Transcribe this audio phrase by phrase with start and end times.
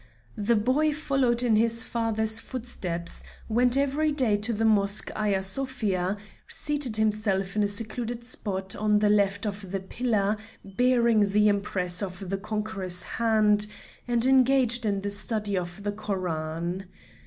[0.39, 6.17] The boy followed in his father's footsteps, went every day to the Mosque Aya Sofia,
[6.47, 12.01] seated himself in a secluded spot, to the left of the pillar bearing the impress
[12.01, 13.67] of the Conqueror's hand,
[14.07, 16.87] and engaged in the study of the Koran.